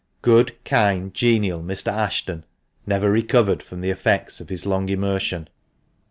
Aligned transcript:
Good, 0.23 0.55
kind, 0.65 1.13
genial 1.13 1.59
Mr. 1.61 1.91
Ashton 1.91 2.43
never 2.87 3.11
recovered 3.11 3.61
from 3.61 3.81
the 3.81 3.91
effects 3.91 4.41
of 4.41 4.49
his 4.49 4.65
long 4.65 4.89
immersion. 4.89 5.47